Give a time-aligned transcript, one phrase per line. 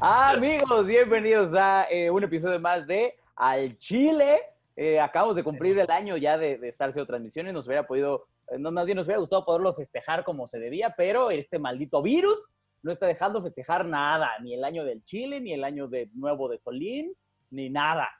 [0.00, 4.40] Amigos, bienvenidos a eh, un episodio más de Al Chile.
[4.76, 7.54] Eh, acabamos de cumplir el año ya de, de estar haciendo transmisiones.
[7.54, 10.94] Nos hubiera podido, eh, no, más bien nos hubiera gustado poderlo festejar como se debía,
[10.96, 12.52] pero este maldito virus
[12.82, 16.48] no está dejando festejar nada, ni el año del Chile, ni el año de nuevo
[16.48, 17.14] de Solín,
[17.50, 18.10] ni nada.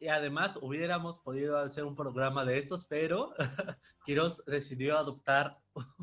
[0.00, 3.34] Y además hubiéramos podido hacer un programa de estos, pero
[4.04, 5.58] Quiroz decidió adoptar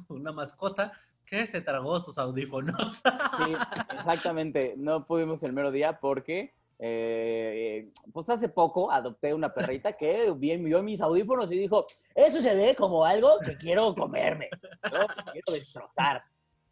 [0.09, 0.91] una mascota
[1.25, 3.01] que se tragó sus audífonos.
[3.37, 3.53] Sí,
[3.97, 4.75] exactamente.
[4.77, 10.83] No pudimos el mero día porque, eh, pues hace poco adopté una perrita que vio
[10.83, 14.49] mis audífonos y dijo, eso se ve como algo que quiero comerme,
[14.83, 15.07] ¿no?
[15.07, 16.23] que quiero destrozar.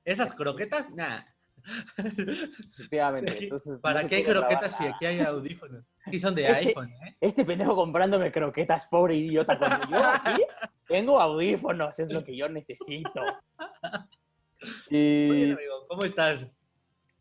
[0.05, 1.27] Esas croquetas, nada.
[1.97, 3.43] Efectivamente.
[3.43, 5.85] Entonces, ¿Para no qué hay croquetas si aquí hay audífonos?
[6.11, 7.15] Y son de Este- iPhone, ¿eh?
[7.21, 9.57] Este pendejo comprándome croquetas, pobre idiota.
[9.57, 10.41] Cuando yo aquí
[10.87, 13.21] tengo audífonos, es lo que yo necesito.
[14.89, 16.45] Muy bien, amigo, ¿cómo estás?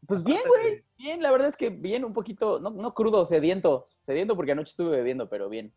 [0.07, 0.85] pues bien, güey.
[0.99, 3.89] Bien, la verdad es que bien, un poquito, no, no crudo, sediento.
[4.01, 5.73] Sediento porque anoche estuve bebiendo, pero bien.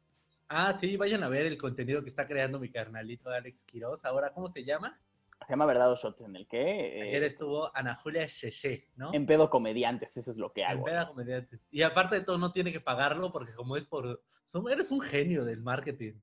[0.47, 4.05] Ah, sí, vayan a ver el contenido que está creando mi carnalito Alex Quiroz.
[4.05, 4.99] Ahora, ¿cómo se llama?
[5.45, 9.13] Se llama Verdad o Shot, en el que eh, Ayer estuvo Ana Julia Cheche, ¿no?
[9.13, 10.85] en pedo comediantes, eso es lo que En hago.
[10.85, 11.59] Veda Comediantes.
[11.71, 14.23] Y aparte de todo, no tiene que pagarlo porque como es por...
[14.43, 16.13] son- eres un genio del marketing.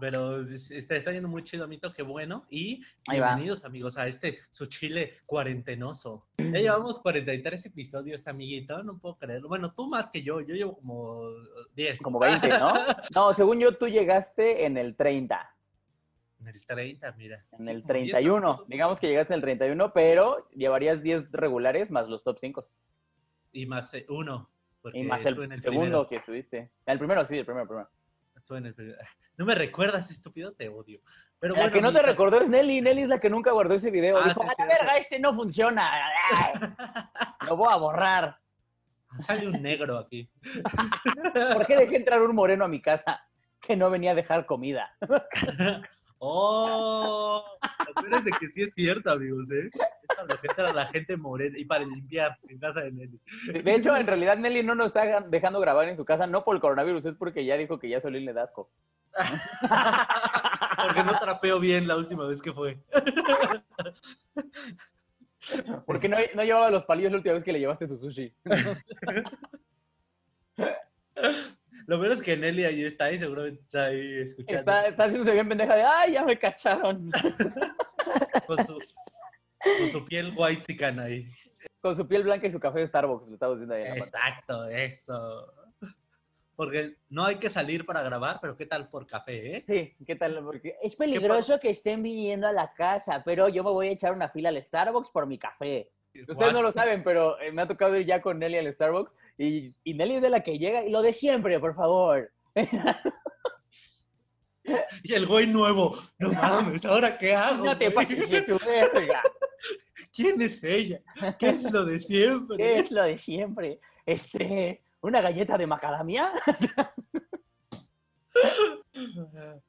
[0.00, 2.44] Pero es- está, está yendo muy chido, Amito, qué bueno.
[2.50, 3.28] Y Ahí va.
[3.28, 6.26] bienvenidos, amigos, a este, su chile cuarentenoso.
[6.38, 9.48] Ya llevamos 43 episodios, amiguito, no puedo creerlo.
[9.48, 11.22] Bueno, tú más que yo, yo llevo como
[11.74, 12.00] 10.
[12.00, 12.72] Como 20, ¿no?
[13.14, 15.54] No, según yo, tú llegaste en el 30,
[16.40, 17.36] En el 30, mira.
[17.52, 18.40] en el como 10 31.
[18.40, 18.68] capítulos.
[18.68, 22.64] Digamos que llegaste en el 31, pero llevarías 10 regulares más los top 5.
[23.52, 24.48] Y más eh, uno.
[24.94, 26.06] Y más el, en segundo primero.
[26.08, 26.70] que estuviste.
[26.86, 27.88] El primero, sí, el primero, el primero.
[28.42, 28.98] Estuve en el primero.
[29.38, 31.00] No me recuerdas, estúpido, te odio.
[31.38, 32.82] Pero la que no te recordó es Nelly.
[32.82, 34.18] Nelly es la que nunca guardó ese video.
[34.18, 35.90] Ah, Dijo, sí, a la verga, este no funciona.
[37.48, 38.38] Lo voy a borrar.
[39.20, 40.28] Sale un negro aquí.
[41.54, 43.22] ¿Por qué dejé entrar un moreno a mi casa
[43.60, 44.94] que no venía a dejar comida?
[46.18, 47.42] ¡Oh!
[47.60, 49.70] Acuérdense que sí es cierto, amigos, ¿eh?
[50.74, 53.20] La gente morena y para limpiar en casa de Nelly.
[53.62, 56.54] De hecho, en realidad Nelly no nos está dejando grabar en su casa, no por
[56.54, 58.70] el coronavirus, es porque ya dijo que ya Solín le da asco.
[60.82, 62.78] Porque no trapeo bien la última vez que fue.
[65.86, 68.32] Porque no, no llevaba los palillos la última vez que le llevaste su sushi.
[71.86, 74.60] Lo menos es que Nelly ahí está ahí, seguramente está ahí escuchando.
[74.60, 77.10] Está, está haciéndose bien pendeja de, ay, ya me cacharon.
[78.46, 78.78] Con, su,
[79.78, 81.28] con su piel white chican ahí.
[81.80, 83.96] Con su piel blanca y su café de Starbucks, lo estamos viendo ahí en la
[83.96, 84.28] pantalla.
[84.28, 85.52] Exacto, eso.
[86.54, 89.64] Porque no hay que salir para grabar, pero ¿qué tal por café, eh?
[89.66, 90.44] Sí, ¿qué tal?
[90.44, 94.12] Porque es peligroso que estén viniendo a la casa, pero yo me voy a echar
[94.12, 95.90] una fila al Starbucks por mi café.
[96.14, 99.12] Ustedes no lo saben, pero eh, me ha tocado ir ya con Nelly al Starbucks
[99.38, 102.30] y, y Nelly es de la que llega y lo de siempre, por favor.
[105.02, 107.64] Y el güey nuevo, no mames, ¿ahora qué hago?
[107.64, 107.94] No te güey?
[107.94, 109.22] pases de tu verga.
[110.14, 111.00] ¿Quién es ella?
[111.38, 112.56] ¿Qué es lo de siempre?
[112.56, 113.80] ¿Qué es lo de siempre?
[114.04, 116.32] Este, una galleta de macadamia.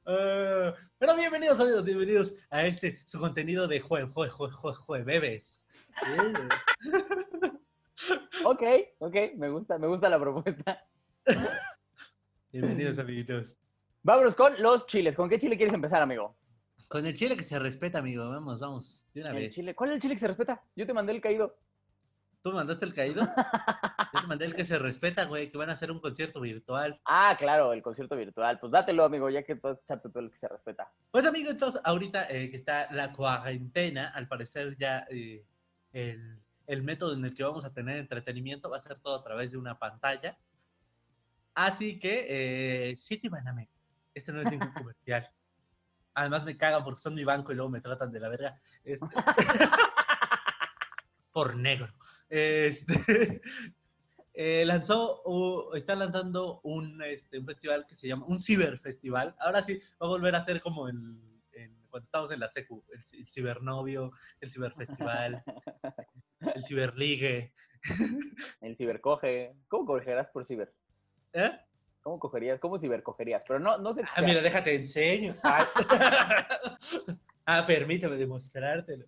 [0.06, 5.66] Ah, pero bienvenidos, amigos, bienvenidos a este, su contenido de jue, jue, jue, jue, jueves.
[6.00, 6.12] Sí.
[8.44, 8.62] ok,
[8.98, 10.82] ok, me gusta, me gusta la propuesta.
[12.52, 13.58] Bienvenidos, amiguitos.
[14.04, 15.16] Vámonos con los chiles.
[15.16, 16.36] ¿Con qué chile quieres empezar, amigo?
[16.88, 19.54] Con el chile que se respeta, amigo, vamos, vamos, de una El vez.
[19.54, 19.74] chile.
[19.74, 20.62] ¿Cuál es el chile que se respeta?
[20.76, 21.56] Yo te mandé el caído.
[22.42, 23.22] ¿Tú me mandaste el caído?
[24.12, 27.00] Yo te mandé el que se respeta, güey, que van a hacer un concierto virtual.
[27.06, 28.60] Ah, claro, el concierto virtual.
[28.60, 30.92] Pues dátelo, amigo, ya que tú echarte todo el que se respeta.
[31.10, 35.42] Pues amigos, entonces ahorita eh, que está la cuarentena, al parecer ya eh,
[35.92, 39.24] el, el método en el que vamos a tener entretenimiento va a ser todo a
[39.24, 40.36] través de una pantalla.
[41.54, 42.26] Así que,
[42.90, 43.70] eh, sí, Tibaname,
[44.14, 45.28] esto no es ningún comercial.
[46.14, 48.60] Además me cagan porque son mi banco y luego me tratan de la verga.
[48.84, 49.06] Este-
[51.32, 51.92] por negro.
[52.28, 52.94] Este,
[54.34, 59.34] eh, lanzó, o está lanzando un, este, un festival que se llama, un ciberfestival.
[59.40, 61.18] Ahora sí, va a volver a ser como el,
[61.94, 64.10] cuando estábamos en la secu, el cibernovio,
[64.40, 65.44] el ciberfestival,
[66.40, 67.54] el ciberligue.
[68.60, 69.54] El cibercoge.
[69.68, 70.74] ¿Cómo cogerás por ciber?
[71.34, 71.52] ¿Eh?
[72.04, 72.60] ¿Cómo cogerías?
[72.60, 73.42] ¿Cómo cibercogerías?
[73.48, 74.02] Pero no, no sé.
[74.14, 75.34] Ah, mira, déjate enseño.
[75.42, 75.66] Ah,
[77.46, 79.06] ah, permíteme demostrártelo.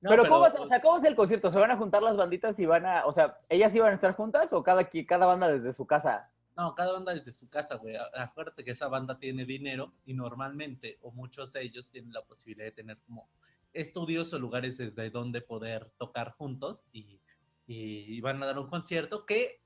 [0.00, 1.50] No, pero, ¿cómo, es- o sea, ¿cómo es el concierto?
[1.50, 4.14] ¿Se van a juntar las banditas y van a, o sea, ellas iban a estar
[4.14, 6.30] juntas o cada, cada banda desde su casa?
[6.56, 7.96] No, cada banda desde su casa, güey.
[8.14, 12.64] Acuérdate que esa banda tiene dinero y normalmente, o muchos de ellos tienen la posibilidad
[12.64, 13.28] de tener como
[13.74, 17.20] estudiosos lugares de donde poder tocar juntos y,
[17.66, 19.60] y van a dar un concierto que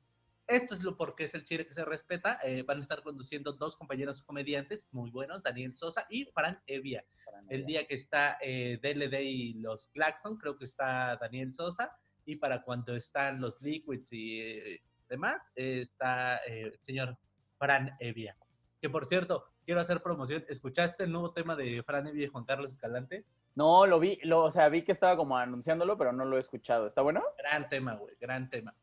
[0.50, 2.38] esto es lo porque es el Chile que se respeta.
[2.42, 7.04] Eh, van a estar conduciendo dos compañeros comediantes muy buenos, Daniel Sosa y Fran Evia.
[7.48, 11.96] El día que está eh, DLD y los Claxon, creo que está Daniel Sosa.
[12.24, 17.16] Y para cuando están los Liquids y eh, demás, está el señor
[17.56, 18.36] Fran Evia.
[18.80, 20.44] Que por cierto, quiero hacer promoción.
[20.48, 23.24] ¿Escuchaste el nuevo tema de Fran Evia y Juan Carlos Escalante?
[23.54, 26.40] No, lo vi, lo, o sea, vi que estaba como anunciándolo, pero no lo he
[26.40, 26.88] escuchado.
[26.88, 27.22] ¿Está bueno?
[27.38, 28.74] Gran tema, güey, gran tema.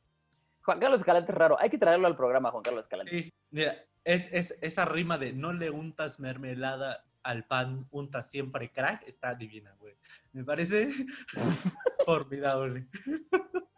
[0.68, 1.58] Juan Carlos Escalante es raro.
[1.62, 3.18] Hay que traerlo al programa, Juan Carlos Escalante.
[3.18, 8.70] Sí, mira, es, es, esa rima de no le untas mermelada al pan, unta siempre
[8.70, 9.96] crack, está divina, güey.
[10.34, 10.90] Me parece
[12.06, 12.88] formidable.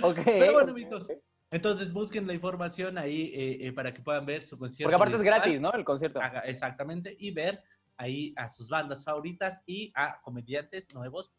[0.00, 0.18] Ok.
[0.24, 1.08] Pero bueno, amigos,
[1.50, 4.86] entonces busquen la información ahí eh, eh, para que puedan ver su concierto.
[4.86, 5.72] Porque aparte es gratis, ¿no?
[5.72, 6.20] El concierto.
[6.20, 7.16] Ajá, exactamente.
[7.18, 7.64] Y ver
[7.96, 11.32] ahí a sus bandas favoritas y a comediantes nuevos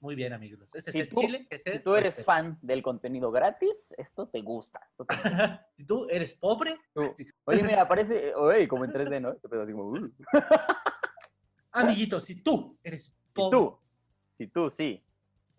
[0.00, 0.74] muy bien, amigos.
[0.74, 3.94] Ese Si es el tú- Chile que se Si tú eres fan del contenido gratis,
[3.98, 4.80] esto te gusta.
[4.90, 5.14] Esto te-
[5.76, 7.14] si tú eres pobre, Tú.
[7.44, 9.32] Oye, mira, parece, oye, como en 3D, ¿no?
[9.32, 10.10] Este así como, uh.
[11.72, 13.78] amiguito, si tú eres Si pobre, tú,
[14.22, 15.02] si tú, sí.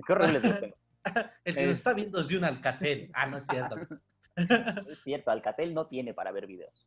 [0.05, 0.65] Qué horrible es esto.
[1.45, 3.09] el que nos es- está viendo es de un alcatel.
[3.13, 3.75] Ah, no es cierto.
[4.89, 6.85] Es cierto, Alcatel no tiene para ver videos.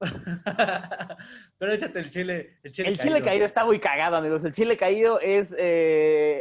[1.59, 2.59] Pero échate el chile.
[2.63, 4.43] El chile, El chile caído está muy cagado, amigos.
[4.45, 6.41] El chile caído es, eh,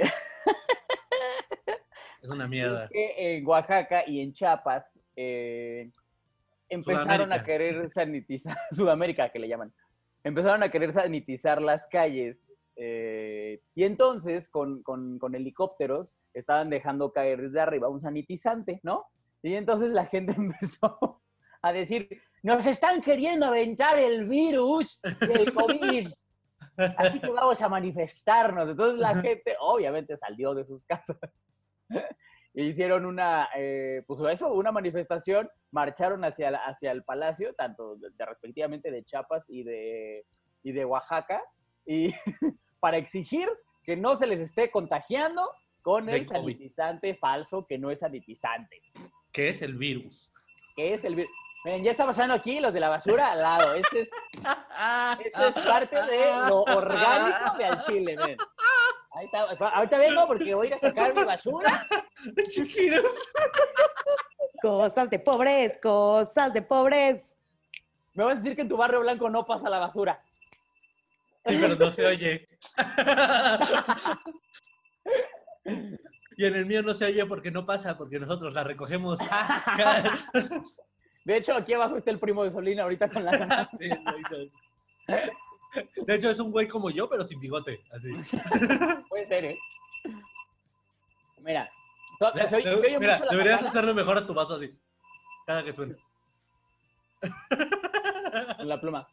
[2.24, 2.88] Es una es mierda.
[2.90, 5.92] que en Oaxaca y en Chiapas eh,
[6.70, 9.72] empezaron a querer sanitizar, Sudamérica que le llaman,
[10.24, 17.12] empezaron a querer sanitizar las calles eh, y entonces con, con- con helicópteros estaban dejando
[17.12, 19.06] caer desde arriba un sanitizante, ¿no?
[19.44, 21.22] Y entonces la gente empezó
[21.62, 22.10] a decir,
[22.42, 26.10] nos están queriendo aventar el virus del COVID.
[26.98, 28.70] Así que vamos a manifestarnos.
[28.70, 31.18] Entonces la gente obviamente salió de sus casas.
[32.54, 37.96] E hicieron una, eh, pues eso, una manifestación, marcharon hacia, la- hacia el palacio, tanto
[37.96, 40.26] de, de respectivamente de Chiapas y de,
[40.64, 41.42] y de Oaxaca,
[41.86, 42.14] y
[42.80, 43.50] para exigir
[43.84, 45.50] que no se les esté contagiando
[45.82, 48.82] con el sanitizante falso que no es sanitizante,
[49.32, 50.32] ¿Qué es el virus?
[50.76, 51.32] que es el virus.
[51.66, 53.74] Miren, ya está pasando aquí los de la basura al lado.
[53.76, 54.12] Este es,
[55.26, 58.38] esto es parte de lo orgánico de al chile, miren.
[59.14, 59.42] Ahí está.
[59.70, 61.86] Ahorita vengo porque voy a ir a sacar mi basura.
[64.62, 67.36] Cosas de pobres, cosas de pobres.
[68.14, 70.24] Me vas a decir que en tu barrio blanco no pasa la basura.
[71.46, 72.48] Sí, pero no se oye.
[76.38, 79.20] Y en el mío no se oye porque no pasa, porque nosotros la recogemos.
[81.26, 83.90] De hecho, aquí abajo está el primo de Solina ahorita con la Sí.
[86.08, 87.80] De hecho, es un güey como yo, pero sin bigote.
[87.92, 88.10] Así.
[89.10, 89.58] Puede ser, ¿eh?
[91.42, 91.68] Mira.
[92.20, 94.56] so- se oye- se oye Mira, mucho la deberías campana hacerle mejor a tu vaso
[94.56, 94.74] así.
[95.46, 95.96] Cada que suene.
[98.58, 99.08] con la pluma.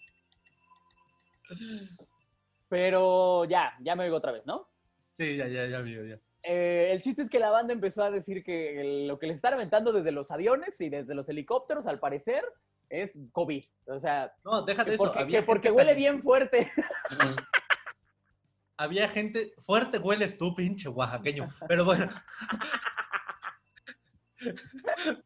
[2.68, 4.68] Pero ya, ya me oigo otra vez, ¿no?
[5.16, 6.18] Sí, ya, ya, ya, amigo, ya.
[6.42, 9.34] Eh, el chiste es que la banda empezó a decir que el- lo que le
[9.34, 12.44] están aventando desde los aviones y desde los helicópteros, al parecer,
[12.90, 13.64] es COVID.
[13.86, 15.12] O sea, No, déjate que eso.
[15.46, 16.70] porque, que huele bien fuerte.
[18.76, 21.48] Había gente, fuerte hueles tú, pinche oaxaqueño.
[21.68, 22.08] Pero bueno.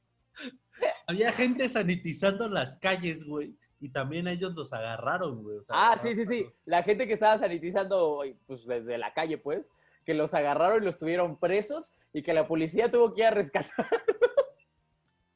[1.07, 3.55] Había gente sanitizando las calles, güey.
[3.81, 5.59] Y también ellos los agarraron, güey.
[5.59, 6.47] o sea, Ah, sí, sí, sí.
[6.65, 9.67] La gente que estaba sanitizando, pues desde la calle, pues,
[10.07, 13.31] que los agarraron y los tuvieron presos y que la policía tuvo que ir a
[13.31, 13.73] rescatar.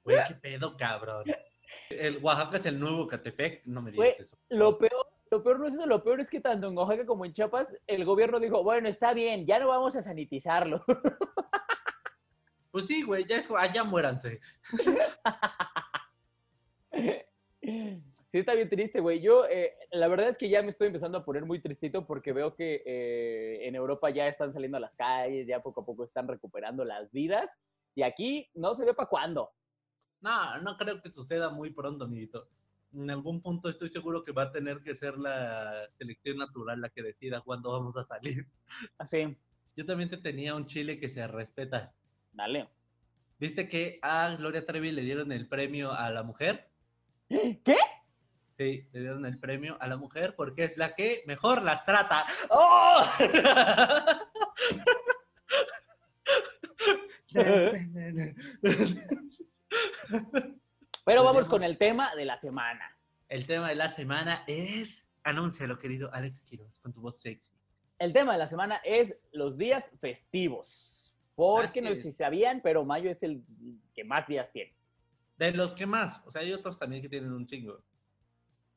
[0.05, 1.25] Güey, qué pedo, cabrón.
[1.91, 3.67] El Oaxaca es el nuevo Catepec.
[3.67, 4.39] No me Güey, digas eso.
[4.49, 7.25] Lo peor, lo peor no es eso, lo peor es que tanto en Oaxaca como
[7.25, 10.85] en Chiapas, el gobierno dijo, bueno, está bien, ya no vamos a sanitizarlo.
[12.71, 14.41] Pues sí, güey, ya eso, allá muéranse.
[18.31, 19.23] Sí, está bien triste, güey.
[19.23, 22.35] Yo, eh, la verdad es que ya me estoy empezando a poner muy tristito porque
[22.35, 26.05] veo que eh, en Europa ya están saliendo a las calles, ya poco a poco
[26.05, 27.63] están recuperando las vidas.
[27.95, 29.51] Y aquí no se ve para cuándo.
[30.21, 32.49] No, no creo que suceda muy pronto, amiguito.
[32.95, 36.89] En algún punto estoy seguro que va a tener que ser la selección natural la
[36.89, 38.47] que decida cuándo vamos a salir.
[38.97, 39.37] Así,
[39.77, 41.93] Yo también te tenía un chile que se respeta.
[42.33, 42.69] dale.
[43.39, 46.69] ¿Viste que a Gloria Trevi le dieron el premio a la mujer?
[47.29, 47.77] ¿Qué?
[48.57, 52.25] Sí, le dieron el premio a la mujer porque es la que mejor las trata.
[52.51, 53.01] ¡Oh!
[61.05, 62.97] Pero vamos con el tema de la semana.
[63.29, 65.11] El tema de la semana es...
[65.25, 67.53] Anúncialo, querido Alex Quiroz, con tu voz sexy.
[67.99, 71.13] El tema de la semana es los días festivos.
[71.35, 73.43] Porque no sé si sabían, pero mayo es el
[73.95, 74.75] que más días tiene.
[75.37, 76.23] De los que más.
[76.27, 77.81] O sea, hay otros también que tienen un chingo.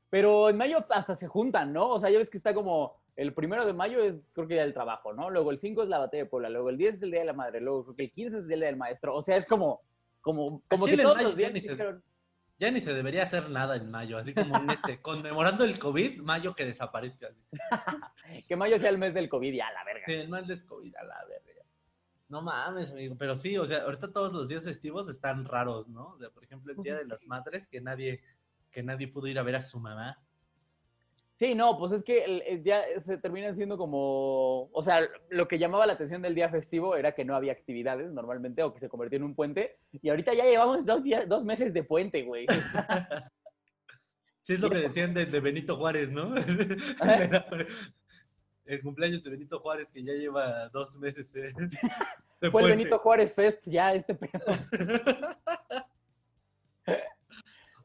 [0.10, 1.90] Pero en mayo hasta se juntan, ¿no?
[1.90, 4.64] O sea, ya ves que está como el primero de mayo es creo que ya
[4.64, 5.30] el trabajo, ¿no?
[5.30, 7.26] Luego el 5 es la batalla de Puebla, luego el 10 es el día de
[7.26, 9.16] la madre, luego creo que el 15 es el día del maestro.
[9.16, 9.82] O sea, es como,
[10.22, 12.02] como, como que todos mayo los ya días se-
[12.60, 16.22] Ya ni se debería hacer nada en mayo, así como en este, conmemorando el COVID,
[16.22, 17.30] mayo que desaparezca.
[18.48, 20.04] que mayo sea el mes del COVID, ya, la verga.
[20.06, 21.64] Sí, el mal de COVID a la verga.
[22.30, 23.16] No mames, amigo.
[23.18, 26.10] Pero sí, o sea, ahorita todos los días festivos están raros, ¿no?
[26.10, 28.22] O sea, por ejemplo, el Pues Día es de las Madres, que nadie,
[28.72, 30.18] que nadie pudo ir a ver a su mamá.
[31.34, 35.48] Sí, no, pues es que el, el día se terminan siendo como, o sea, lo
[35.48, 38.80] que llamaba la atención del día festivo era que no había actividades normalmente o que
[38.80, 42.24] se convirtió en un puente y ahorita ya llevamos dos, días, dos meses de puente,
[42.24, 42.46] güey.
[44.44, 46.34] Sí, es lo que decían de, de Benito Juárez, ¿no?
[48.66, 51.34] el cumpleaños de Benito Juárez, que ya lleva dos meses.
[51.36, 51.54] eh,
[52.52, 52.70] Fue el.
[52.70, 54.44] Benito Juárez Fest ya este pedo.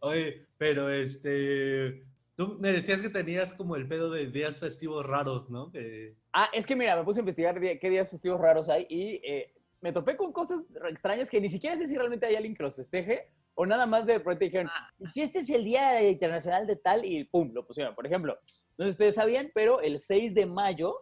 [0.01, 2.07] Oye, pero este.
[2.37, 5.73] Tú me decías que tenías como el pedo de días festivos raros, ¿no?
[5.73, 6.15] Que...
[6.35, 9.55] Ah, es que mira, me puse a investigar qué días festivos raros hay y eh,
[9.81, 12.77] me topé con cosas extrañas que ni siquiera sé si realmente hay alguien que los
[12.77, 14.91] festeje o nada más de repente dijeron, Ah.
[14.99, 17.95] "¿Y si este es el Día Internacional de tal y pum, lo pusieron.
[17.95, 18.39] Por ejemplo,
[18.77, 20.95] no sé si ustedes sabían, pero el 6 de mayo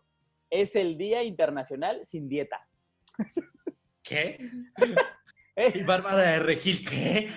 [0.50, 2.60] es el Día Internacional sin dieta.
[4.02, 4.38] ¿Qué?
[5.56, 7.28] Eh, Y Bárbara de Regil, ¿qué?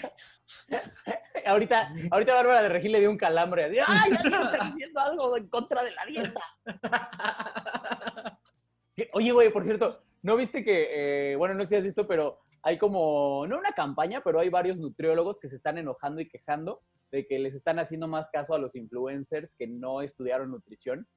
[1.45, 3.65] ahorita, ahorita Bárbara de Regil le dio un calambre.
[3.65, 6.41] Así, ¡Ay, alguien está diciendo algo en contra de la dieta!
[9.13, 12.39] Oye, güey, por cierto, ¿no viste que, eh, bueno, no sé si has visto, pero
[12.63, 16.81] hay como, no una campaña, pero hay varios nutriólogos que se están enojando y quejando
[17.11, 21.07] de que les están haciendo más caso a los influencers que no estudiaron nutrición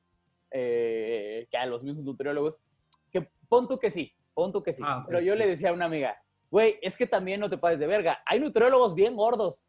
[0.52, 2.58] eh, que a los mismos nutriólogos.
[3.10, 4.82] Que pon tú que sí, pon tú que sí.
[4.86, 6.20] Ah, pero yo le decía a una amiga,
[6.50, 8.22] güey, es que también no te pases de verga.
[8.26, 9.66] Hay nutriólogos bien gordos.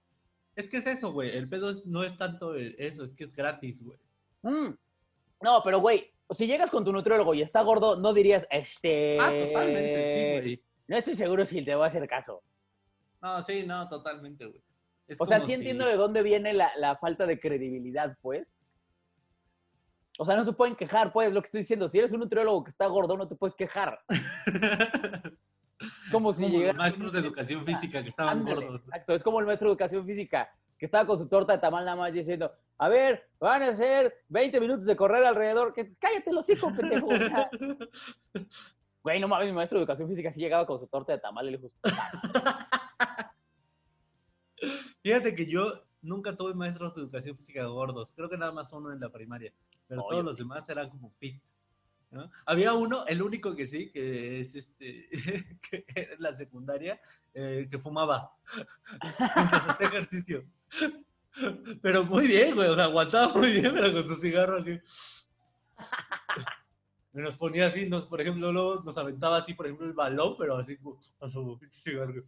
[0.56, 1.30] Es que es eso, güey.
[1.36, 3.98] El pedo es- no es tanto el- eso, es que es gratis, güey.
[4.42, 4.76] Mm.
[5.42, 9.18] No, pero güey, si llegas con tu nutriólogo y está gordo, no dirías, este...
[9.20, 10.64] Ah, totalmente, sí, güey.
[10.88, 12.44] No estoy seguro si te voy a hacer caso.
[13.22, 14.62] No, sí, no, totalmente, güey.
[15.08, 18.62] Es O sea, sí si- entiendo de dónde viene la, la falta de credibilidad, pues.
[20.18, 21.88] O sea, no se pueden quejar, pues, lo que estoy diciendo.
[21.88, 24.00] Si eres un nutriólogo que está gordo, no te puedes quejar.
[26.12, 28.82] Como si Como los llegaras- maestros de educación física que estaban Ándale, gordos.
[28.86, 31.86] Exacto, es como el maestro de educación física que estaba con su torta de tamal
[31.86, 35.74] nada más diciendo, a ver, van a hacer 20 minutos de correr alrededor.
[35.74, 37.08] Que, Cállate los hijos, pendejo.
[39.04, 41.48] Güey, no mames, mi maestro de educación física sí llegaba con su torta de tamal
[41.48, 41.70] y le dijo,
[45.02, 48.14] Fíjate que yo nunca tuve maestros de educación física gordos.
[48.16, 49.52] Creo que nada más uno en la primaria.
[49.88, 50.44] Pero Oh, todos los sí.
[50.44, 51.42] demás eran como fit.
[52.12, 52.30] ¿No?
[52.46, 55.10] Había uno, el único que sí, que es este,
[55.70, 57.01] que era en la secundaria,
[57.34, 58.36] eh, que fumaba
[59.36, 60.46] mientras hacía ejercicio.
[61.82, 64.80] Pero muy bien, güey, o sea, aguantaba muy bien, pero con su cigarro aquí.
[67.13, 70.36] Y nos ponía así, nos, por ejemplo, luego nos aventaba así, por ejemplo, el balón,
[70.38, 72.24] pero así con su cigarro.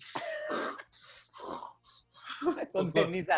[2.72, 3.36] con ceniza.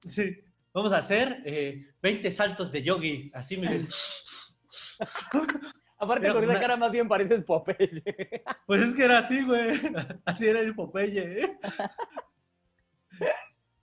[0.00, 0.38] Sí,
[0.72, 3.88] vamos a hacer eh, 20 saltos de yogi, así miren.
[5.98, 8.02] Aparte, con esa cara más bien pareces Popeye.
[8.66, 9.70] Pues es que era así, güey.
[10.24, 11.58] Así era el Popeye, ¿eh?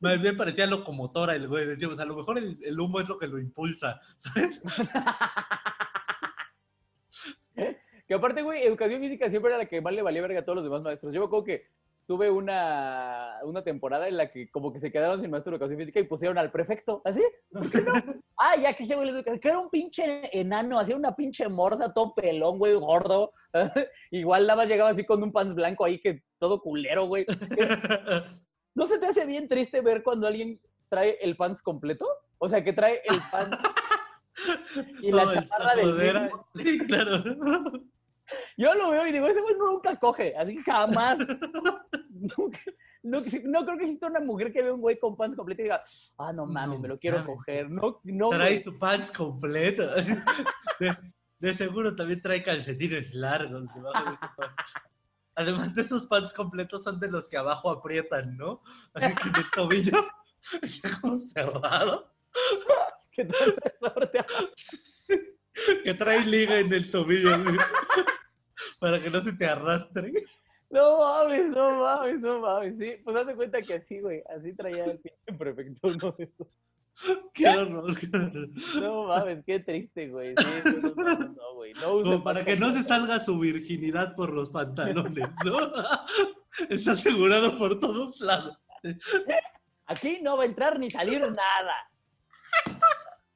[0.01, 1.65] Más bien parecía locomotora el güey.
[1.65, 4.61] Decíamos, a lo mejor el, el humo es lo que lo impulsa, ¿sabes?
[8.07, 10.57] que aparte, güey, educación física siempre era la que más le valía verga a todos
[10.57, 11.13] los demás maestros.
[11.13, 11.67] Yo me acuerdo que
[12.09, 15.77] tuve una, una temporada en la que como que se quedaron sin maestro de educación
[15.77, 17.21] física y pusieron al prefecto, ¿así?
[17.51, 17.93] ¿Por qué no?
[18.35, 22.15] Ah, ya que ese güey, que era un pinche enano, hacía una pinche morsa, todo
[22.15, 23.31] pelón, güey, gordo.
[24.09, 27.27] Igual nada más llegaba así con un pants blanco ahí, que todo culero, güey.
[28.73, 32.07] ¿No se te hace bien triste ver cuando alguien trae el pants completo?
[32.39, 33.61] O sea, que trae el pants
[35.03, 36.47] y la chamarra del mismo.
[36.55, 37.23] Sí, claro.
[38.59, 41.17] Yo lo veo y digo, ese güey nunca coge, así que jamás.
[42.09, 42.59] nunca,
[43.03, 45.63] no, no creo que exista una mujer que vea un güey con pants completo y
[45.63, 45.81] diga,
[46.17, 47.37] ah, no mames, No me lo quiero mames.
[47.37, 47.69] coger.
[47.69, 48.63] No, no, Trae güey.
[48.63, 49.87] su pants completo.
[49.95, 50.93] De,
[51.39, 54.73] de seguro también trae calcetines largos debajo de ese pants.
[55.35, 58.61] Además de esos pants completos son de los que abajo aprietan, ¿no?
[58.93, 60.05] Así que el tobillo
[60.61, 62.11] está como cerrado.
[65.83, 67.37] que trae liga en el tobillo
[68.79, 70.11] para que no se te arrastre.
[70.69, 72.77] No mames, no mames, no mames.
[72.77, 76.47] Sí, pues de cuenta que así, güey, así traía el pinche prefecto uno de esos.
[77.33, 78.49] Qué horror, qué horror.
[78.81, 80.35] No mames, qué triste, güey.
[80.37, 81.73] Sí, no, no, no, no, güey.
[81.73, 85.59] No Como para que no se salga su virginidad por los pantalones, ¿no?
[86.69, 88.57] Está asegurado por todos lados.
[89.85, 91.75] Aquí no va a entrar ni salir nada.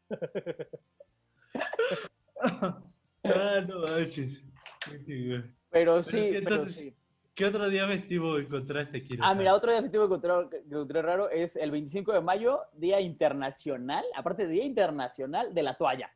[3.25, 4.43] Ah, no manches.
[4.85, 6.95] Pero Pero sí, es que pero entonces- sí.
[7.35, 9.23] ¿Qué otro día festivo encontraste, Kiro?
[9.25, 12.61] Ah, mira, otro día festivo que encontré, que encontré raro es el 25 de mayo,
[12.73, 16.11] Día Internacional, aparte Día Internacional de la Toalla.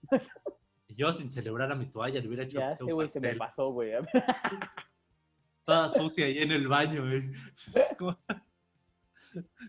[0.89, 3.93] Yo sin celebrar a mi toalla le hubiera hecho Ya güey se me pasó, güey.
[5.63, 7.23] Toda sucia ahí en el baño, güey.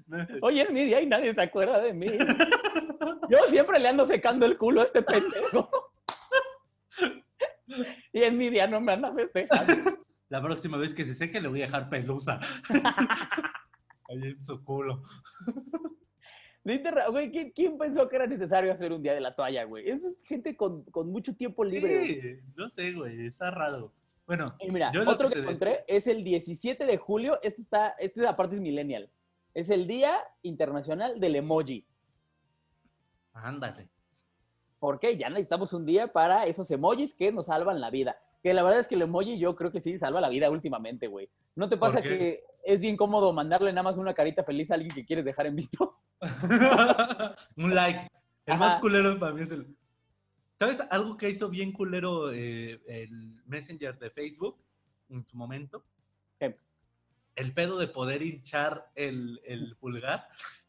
[0.07, 2.07] No, Hoy es mi día y nadie se acuerda de mí.
[3.29, 5.69] Yo siempre le ando secando el culo a este pendejo.
[8.13, 9.73] Y en mi día no me anda festejando.
[10.29, 12.41] La próxima vez que se seque le voy a dejar pelusa.
[14.09, 15.03] Ahí en su culo.
[16.65, 19.89] Güey, ¿quién, quién pensó que era necesario hacer un día de la toalla, güey?
[19.89, 21.99] Es gente con, con mucho tiempo libre.
[21.99, 22.21] güey.
[22.21, 23.95] Sí, no sé, güey, está raro.
[24.27, 27.39] Bueno, Y mira, Yo otro que encontré es el 17 de julio.
[27.43, 29.11] Este está, este aparte es millennial.
[29.55, 31.87] Es el Día Internacional del Emoji.
[33.33, 33.89] ándale.
[34.79, 35.17] ¿Por qué?
[35.17, 38.17] Ya necesitamos un día para esos emojis que nos salvan la vida.
[38.43, 41.09] Que la verdad es que el emoji yo creo que sí salva la vida últimamente,
[41.09, 41.29] güey.
[41.57, 44.75] ¿No te ¿Por pasa que es bien cómodo mandarle nada más una carita feliz a
[44.75, 45.99] alguien que quieres dejar en visto?
[47.57, 48.09] un like.
[48.47, 48.59] El Ajá.
[48.59, 49.77] más culero para mí es el.
[50.59, 54.57] ¿Sabes algo que hizo bien culero eh, el Messenger de Facebook
[55.09, 55.85] en su momento?
[56.39, 56.57] ¿Qué?
[57.35, 60.29] El pedo de poder hinchar el, el pulgar.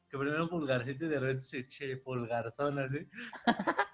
[0.10, 3.08] Que primero un pulgarcito y de repente se eche pulgarzón así.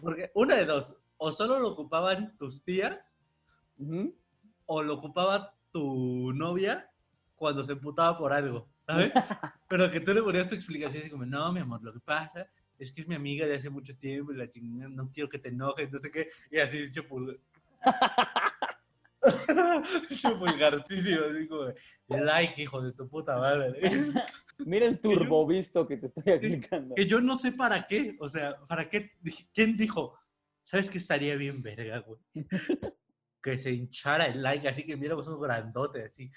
[0.00, 0.96] Porque una de dos.
[1.18, 3.16] O solo lo ocupaban tus tías
[3.78, 4.14] Ujú.
[4.66, 6.90] o lo ocupaba tu novia
[7.36, 9.12] cuando se emputaba por algo, ¿sabes?
[9.68, 12.48] Pero que tú le ponías tu explicación y como, no, mi amor, lo que pasa
[12.78, 15.38] es que es mi amiga de hace mucho tiempo y la chingada, no quiero que
[15.38, 17.04] te enojes, no sé qué, y así, hecho
[20.38, 21.72] pulgarcísimo, así como,
[22.08, 23.80] like, hijo de tu puta madre.
[24.58, 26.94] Mira el turbo visto que te estoy aplicando.
[26.94, 29.10] que yo no sé para qué, o sea, ¿para qué?
[29.52, 30.14] ¿Quién dijo?
[30.62, 32.20] ¿Sabes qué estaría bien verga, güey?
[33.42, 36.28] Que se hinchara el like, así que miramos un grandote, así.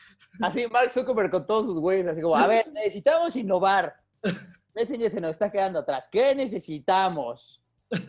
[0.43, 3.95] Así Mark Zuckerberg con todos sus güeyes, así como, a ver, necesitamos innovar.
[4.75, 6.07] Messenger se nos está quedando atrás.
[6.11, 7.63] ¿Qué necesitamos?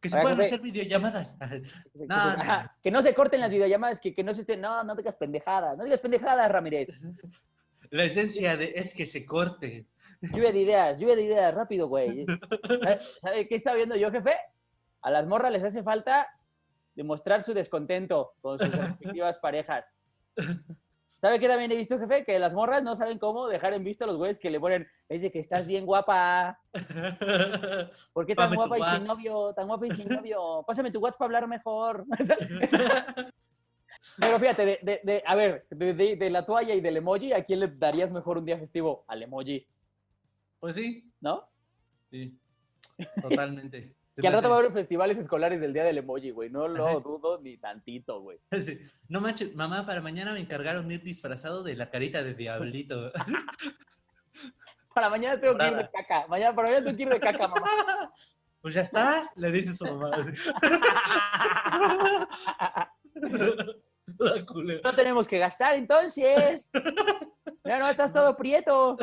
[0.00, 1.36] Que se puedan que- hacer videollamadas.
[1.40, 1.60] Que, No,
[1.96, 2.42] se- no.
[2.42, 5.16] ajá, que no se corten las videollamadas, que, que no se estén, no, no digas
[5.16, 6.88] pendejadas, no digas pendejadas, Ramírez.
[7.90, 9.86] La esencia de es que se corte.
[10.20, 12.26] Lluvia de ideas, lluvia de ideas, rápido, güey.
[12.82, 14.34] ¿Sabe- ¿Sabe qué estaba viendo yo, jefe?
[15.02, 16.26] A las morras les hace falta
[16.94, 19.94] demostrar su descontento con sus respectivas parejas.
[21.08, 22.24] ¿Sabe qué también he visto, jefe?
[22.24, 24.86] Que las morras no saben cómo dejar en visto a los güeyes que le ponen,
[25.08, 26.60] es de que estás bien guapa.
[28.12, 29.52] ¿Por qué tan Pásame tu guapa y sin novio?
[29.54, 30.64] Tan guapa y sin novio.
[30.66, 32.04] Pásame tu WhatsApp para hablar mejor.
[34.18, 37.32] Pero fíjate, de, de- de- a ver, de, de- de la toalla y del emoji,
[37.32, 39.04] ¿a quién le darías mejor un día festivo?
[39.08, 39.66] Al emoji,
[40.60, 41.48] Pues sí, ¿no?
[42.10, 42.36] sí.
[43.22, 43.94] Totalmente.
[44.20, 46.50] Que al rato va a haber festivales escolares del día del emoji, güey.
[46.50, 46.98] No lo Ajá.
[46.98, 48.40] dudo ni tantito, güey.
[48.66, 48.80] Sí.
[49.08, 53.12] No manches, mamá, para mañana me encargaron ir disfrazado de la carita de diablito.
[54.92, 56.26] Para mañana tengo que ir de caca.
[56.26, 58.12] Mañana, para mañana tengo que ir de caca, mamá.
[58.60, 60.10] Pues ya estás, le dice su mamá.
[64.46, 64.80] Culera.
[64.84, 66.68] No tenemos que gastar entonces.
[67.64, 68.96] Ya no, estás todo prieto.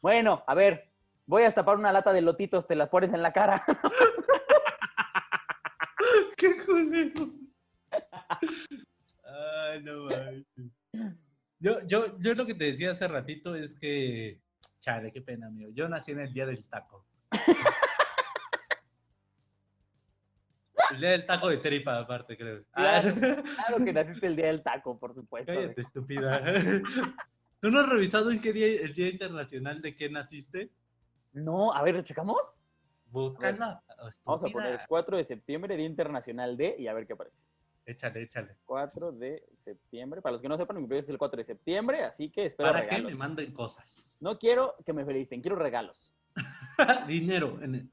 [0.00, 0.90] Bueno, a ver,
[1.26, 3.64] voy a tapar una lata de lotitos, te las pones en la cara.
[6.36, 7.26] ¡Qué culero!
[9.24, 10.44] Ay, no mames.
[11.58, 14.40] Yo, yo, yo lo que te decía hace ratito es que,
[14.80, 15.70] chale, qué pena, amigo.
[15.72, 17.06] Yo nací en el día del taco.
[20.94, 22.64] El día del taco de tripa, aparte, creo.
[22.72, 23.08] Claro.
[23.22, 25.52] Ah, Claro que naciste el día del taco, por supuesto.
[25.52, 26.42] cállate, estúpida.
[27.60, 30.70] ¿Tú no has revisado en qué día, el Día Internacional de qué naciste?
[31.32, 32.36] No, a ver, ¿lo checamos?
[33.06, 33.82] Búscala.
[34.24, 37.44] Vamos a poner 4 de septiembre, Día Internacional de, y a ver qué aparece.
[37.86, 38.56] Échale, échale.
[38.64, 40.20] 4 de septiembre.
[40.22, 42.70] Para los que no sepan, mi cumpleaños es el 4 de septiembre, así que espero
[42.70, 43.12] Para que regalos.
[43.12, 44.16] me manden cosas.
[44.20, 46.12] No quiero que me feliciten, quiero regalos.
[47.06, 47.58] Dinero.
[47.62, 47.90] en el-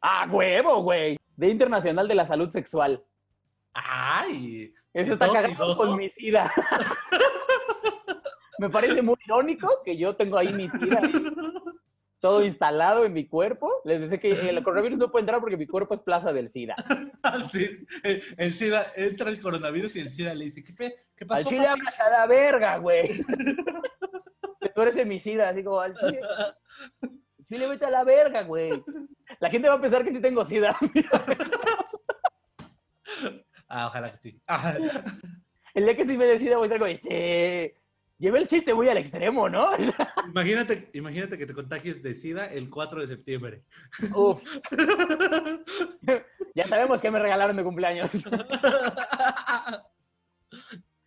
[0.00, 1.16] ¡Ah, huevo, güey!
[1.42, 3.02] Día Internacional de la Salud Sexual.
[3.74, 4.72] ¡Ay!
[4.92, 6.50] Eso está ¿Dos y cagado con mi SIDA.
[8.58, 11.00] Me parece muy irónico que yo tengo ahí mi SIDA
[12.20, 13.68] todo instalado en mi cuerpo.
[13.84, 16.76] Les decía que el coronavirus no puede entrar porque mi cuerpo es plaza del SIDA.
[17.24, 17.80] Así es.
[18.04, 21.28] El, el SIDA, entra el coronavirus y el SIDA le dice, ¿qué, pe- qué Al
[21.28, 21.48] pasó?
[21.48, 23.08] chile papi?" hablas a la verga, güey.
[24.74, 26.20] Tú eres mi SIDA, como al chile.
[27.52, 28.70] Dile, vete a la verga, güey.
[29.38, 30.74] La gente va a pensar que sí tengo sida.
[33.68, 34.40] Ah, ojalá que sí.
[34.46, 34.78] Ah,
[35.74, 37.74] El día que sí me decida voy a estar como, este,
[38.18, 39.70] llevé el chiste muy al extremo, ¿no?
[40.28, 43.64] imagínate, imagínate que te contagies de SIDA el 4 de septiembre.
[44.14, 44.42] Uf,
[46.54, 48.10] ya sabemos que me regalaron de cumpleaños.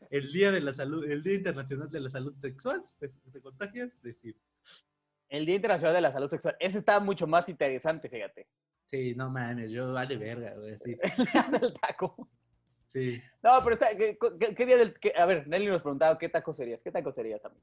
[0.09, 3.91] El día de la salud, el Día Internacional de la Salud Sexual, te, te contagias
[4.01, 4.39] de SIDA.
[5.35, 6.55] El Día Internacional de la Salud Sexual.
[6.59, 8.47] Ese está mucho más interesante, fíjate.
[8.85, 10.95] Sí, no mames, yo vale verga, güey, sí.
[11.61, 12.29] El taco.
[12.87, 13.21] Sí.
[13.43, 14.97] No, pero está, ¿qué, qué- qué día del...
[14.99, 16.81] qué- a ver, Nelly nos preguntaba, ¿qué taco serías?
[16.83, 17.61] ¿Qué taco serías, amigo?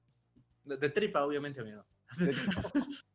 [0.65, 1.85] De, de tripa, obviamente, amigo.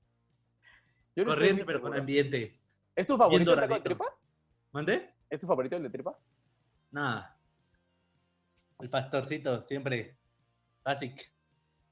[1.16, 2.60] No Corriente, pero con ambiente.
[2.96, 4.06] ¿Es tu favorito el taco de tripa?
[4.72, 5.10] ¿Mande?
[5.32, 6.16] ¿Es tu favorito el de tripa?
[6.92, 7.36] Nada.
[8.80, 10.16] El pastorcito, siempre.
[10.84, 11.32] Basic.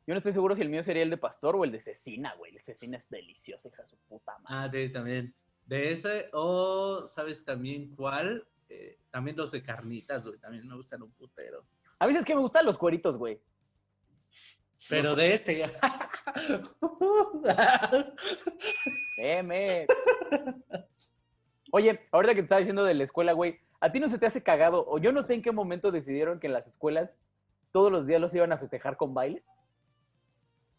[0.08, 2.36] Yo no estoy seguro si el mío sería el de pastor o el de cecina,
[2.36, 2.56] güey.
[2.56, 4.48] El cecina es delicioso, hija de su puta madre.
[4.50, 5.34] Ah, de, también.
[5.66, 8.48] De ese, o ¿sabes también cuál?
[8.70, 10.40] Eh, también los de carnitas, güey.
[10.40, 11.66] También me gustan un putero.
[11.98, 13.42] A veces que me gustan los cueritos, güey.
[14.90, 15.66] Pero de este.
[19.18, 19.88] Meme.
[21.72, 24.28] Oye, ahorita que te estaba diciendo de la escuela, güey, ¿a ti no se te
[24.28, 24.86] hace cagado?
[24.88, 27.20] O yo no sé en qué momento decidieron que en las escuelas
[27.72, 29.50] todos los días los iban a festejar con bailes.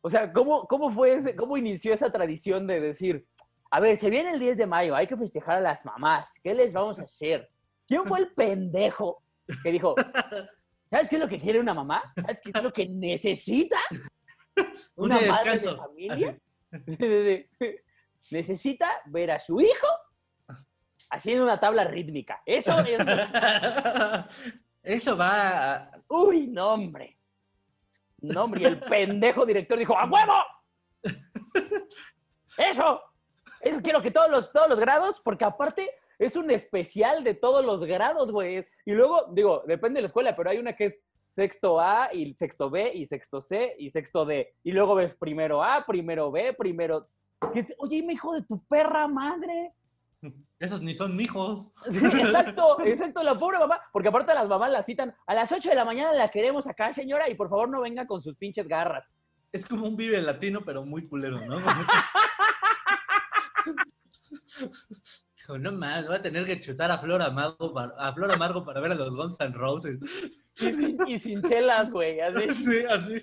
[0.06, 3.26] O sea, ¿cómo, cómo fue ese, cómo inició esa tradición de decir,
[3.72, 6.54] a ver, se viene el 10 de mayo, hay que festejar a las mamás, ¿qué
[6.54, 7.50] les vamos a hacer?
[7.88, 9.24] ¿Quién fue el pendejo
[9.64, 9.96] que dijo,
[10.90, 12.04] ¿sabes qué es lo que quiere una mamá?
[12.14, 13.78] ¿Sabes qué es lo que necesita?
[14.94, 16.38] Un ¿Una madre de familia?
[18.30, 19.88] Necesita ver a su hijo
[21.10, 22.42] haciendo una tabla rítmica.
[22.46, 23.00] Eso es.
[24.84, 25.90] Eso va.
[26.06, 27.15] Uy, no, hombre.
[28.26, 28.62] No, hombre.
[28.62, 30.34] Y el pendejo director dijo: ¡A huevo!
[32.58, 33.00] Eso.
[33.60, 37.64] Eso quiero que todos los, todos los grados, porque aparte es un especial de todos
[37.64, 38.66] los grados, güey.
[38.84, 42.34] Y luego, digo, depende de la escuela, pero hay una que es sexto A y
[42.34, 44.54] sexto B y sexto C y sexto D.
[44.62, 47.08] Y luego ves primero A, primero B, primero.
[47.52, 49.72] que es, Oye, hijo de tu perra madre.
[50.58, 51.70] Esos ni son mijos.
[51.90, 55.68] Sí, exacto, exacto, la pobre mamá, porque aparte las mamás la citan a las 8
[55.68, 58.66] de la mañana la queremos acá, señora, y por favor no venga con sus pinches
[58.66, 59.08] garras.
[59.52, 61.60] Es como un vive latino, pero muy culero, ¿no?
[65.36, 68.64] Dijo, no mames, voy a tener que chutar a Flor Amargo para, a Flor Amargo
[68.64, 69.98] para ver a los Guns N' Roses.
[70.58, 72.48] Y sin, y sin chelas, güey, así.
[72.54, 73.22] Sí, así.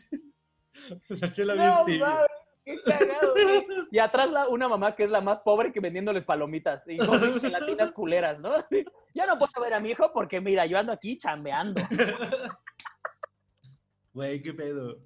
[1.10, 2.22] La chela No, bien tibia.
[2.66, 3.66] qué cagado, güey.
[3.92, 6.98] Y atrás la, una mamá que es la más pobre que vendiéndoles palomitas y
[7.40, 8.54] gelatinas culeras, ¿no?
[9.16, 11.80] Ya no puedo ver a mi hijo porque, mira, yo ando aquí chambeando.
[14.12, 14.98] Güey, qué pedo.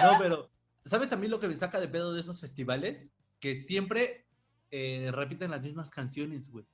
[0.00, 0.50] No, pero,
[0.84, 3.10] ¿sabes también lo que me saca de pedo de esos festivales?
[3.40, 4.26] Que siempre
[4.70, 6.64] eh, repiten las mismas canciones, güey.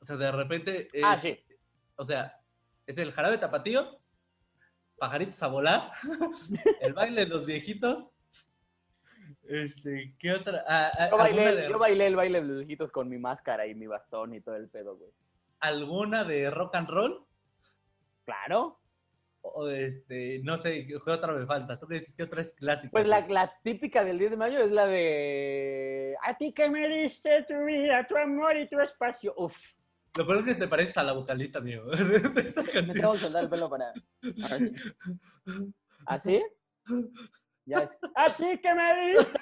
[0.00, 0.88] O sea, de repente.
[0.92, 1.38] Es, Ah, sí.
[1.96, 2.38] O sea,
[2.86, 4.00] es el jarabe tapatío,
[4.98, 5.92] pajaritos a volar,
[6.80, 8.10] el baile de los viejitos.
[9.48, 10.64] Este, ¿qué otra?
[10.66, 13.66] Ah, ah, Yo bailé, de, yo bailé el baile de los viejitos con mi máscara
[13.66, 15.10] y mi bastón y todo el pedo, güey.
[15.60, 17.26] alguna de rock and roll.
[18.24, 18.80] Claro.
[19.42, 21.78] O este, no sé, ¿qué otra me falta?
[21.78, 22.14] ¿Tú qué dices?
[22.14, 22.90] ¿Qué otra es clásica?
[22.90, 27.44] Pues la, típica del 10 de mayo es la de A ti que me diste
[27.46, 29.34] tu vida, tu amor y tu espacio.
[29.36, 29.54] Uf.
[30.16, 31.84] Lo peor es que te pareces a la vocalista, amigo.
[32.86, 33.92] Me tengo que soltar el pelo para.
[36.06, 36.42] Así.
[37.64, 37.66] ¿Así?
[37.66, 37.98] Ya es.
[38.14, 39.40] A ti que me diste.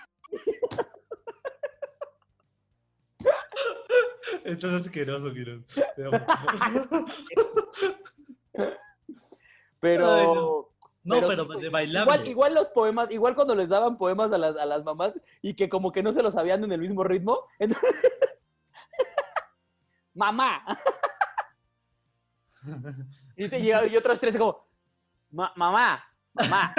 [4.45, 5.65] Estás asqueroso, amo.
[9.81, 10.13] Pero.
[10.15, 10.69] Ay, no.
[11.05, 11.61] No, Pero pero, sí, güey.
[11.63, 12.15] de bailable.
[12.15, 15.55] Igual, igual los poemas, igual cuando les daban poemas a las, a las mamás y
[15.55, 17.45] que como que no se los sabían en el mismo ritmo.
[17.59, 17.91] Entonces,
[20.15, 20.63] mamá.
[23.37, 24.65] Y, te llega- y otros tres como,
[25.33, 26.05] "Ma- mamá,
[26.35, 26.73] mamá,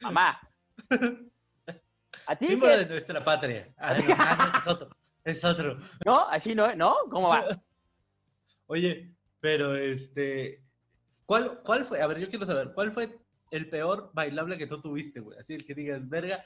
[0.00, 0.38] mamá.
[2.26, 2.78] ¿A ti Símbolo qué?
[2.78, 3.66] de nuestra patria.
[3.68, 4.96] No, ah, no, es otro.
[5.24, 5.78] Es otro.
[6.04, 6.28] ¿No?
[6.28, 6.74] ¿Así no?
[6.74, 6.96] ¿No?
[7.10, 7.44] ¿Cómo va?
[8.66, 10.62] Oye, pero este.
[11.24, 12.02] ¿cuál, ¿Cuál fue?
[12.02, 13.18] A ver, yo quiero saber, ¿cuál fue
[13.50, 15.38] el peor bailable que tú tuviste, güey?
[15.38, 16.42] Así, el que digas, verga,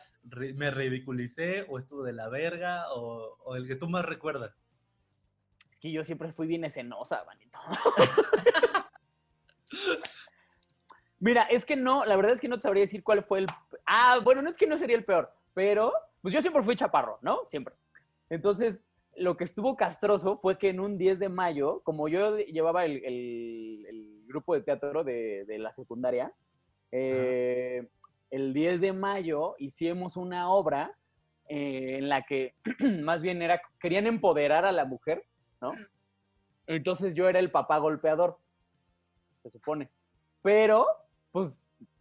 [0.55, 4.55] me ridiculicé, o estuvo de la verga, o, o el que tú más recuerdas.
[5.73, 7.59] Es que yo siempre fui bien escenosa, manito.
[11.21, 13.47] Mira, es que no, la verdad es que no te sabría decir cuál fue el...
[13.87, 17.19] Ah, bueno, no es que no sería el peor, pero pues yo siempre fui chaparro,
[17.23, 17.45] ¿no?
[17.51, 17.75] Siempre.
[18.31, 18.85] Entonces,
[19.17, 23.05] lo que estuvo castroso fue que en un 10 de mayo, como yo llevaba el,
[23.05, 26.33] el- el grupo de teatro de, de la secundaria,
[26.93, 27.89] eh,
[28.31, 30.93] el 10 de mayo hicimos una obra
[31.49, 32.55] eh, en la que
[33.03, 35.25] más bien era, querían empoderar a la mujer,
[35.61, 35.73] ¿no?
[36.67, 38.39] Entonces yo era el papá golpeador,
[39.43, 39.91] se supone.
[40.43, 40.87] Pero,
[41.33, 41.57] pues,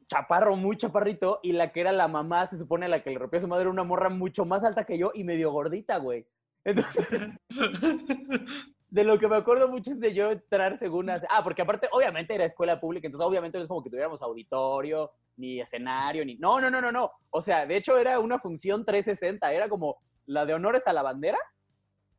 [0.07, 3.37] chaparro, muy chaparrito, y la que era la mamá, se supone la que le rompió
[3.37, 6.25] a su madre, una morra mucho más alta que yo y medio gordita, güey.
[6.65, 7.29] Entonces,
[8.89, 11.09] de lo que me acuerdo mucho es de yo entrar según...
[11.09, 14.21] hace- Ah, porque aparte, obviamente era escuela pública, entonces obviamente no es como que tuviéramos
[14.21, 16.35] auditorio, ni escenario, ni...
[16.35, 17.11] No, no, no, no, no.
[17.29, 21.01] O sea, de hecho era una función 360, era como la de honores a la
[21.03, 21.37] bandera,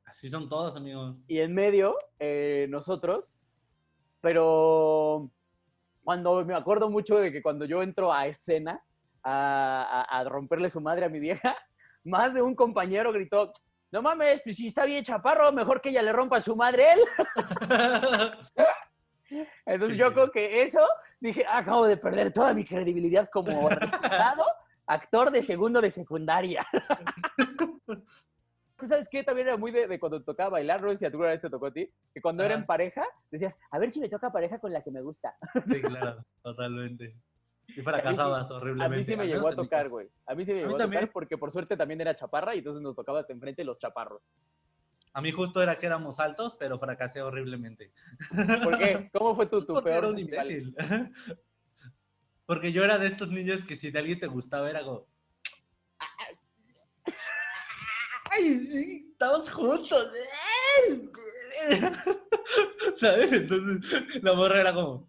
[0.04, 1.16] Así son todos, amigos.
[1.28, 3.38] y en medio eh, nosotros,
[4.20, 5.30] pero
[6.10, 8.82] cuando me acuerdo mucho de que cuando yo entro a escena
[9.22, 11.56] a, a- a romperle su madre a mi vieja,
[12.04, 13.52] más de un compañero gritó,
[13.92, 16.92] no mames, pues si está bien chaparro, mejor que ella le rompa su madre a
[16.94, 17.00] él.
[19.64, 20.00] Entonces Sí.
[20.00, 20.84] yo creo que eso,
[21.20, 24.42] dije, "Ah, acabo de perder toda mi credibilidad como respetado
[24.88, 26.66] actor de segundo de secundaria.
[28.80, 29.22] ¿Tú sabes qué?
[29.22, 31.72] También era muy de, de cuando tocaba bailar, sé si alguna vez te tocó a
[31.72, 32.60] ti, que cuando era Ajá.
[32.62, 35.36] en pareja, decías, a ver si me toca pareja con la que me gusta.
[35.66, 37.14] Sí, claro, totalmente.
[37.68, 38.96] Y fracasabas A horriblemente.
[38.98, 40.08] mí sí me llegó a tocar, güey.
[40.26, 41.10] A mí sí me A llegó a tocar también.
[41.12, 44.22] porque por suerte también era chaparra y entonces nos tocaba hasta enfrente los chaparros.
[45.12, 47.92] A mí justo era que éramos altos, pero fracasé horriblemente.
[48.64, 49.08] ¿Por qué?
[49.12, 50.74] ¿Cómo fue tu, tu peor era un imbécil.
[52.46, 55.06] Porque yo era de estos niños que si de alguien te gustaba era como...
[58.30, 59.08] ¡Ay, sí!
[59.12, 60.08] ¡Estamos juntos!
[62.96, 63.32] ¿Sabes?
[63.32, 65.08] Entonces la morra era como...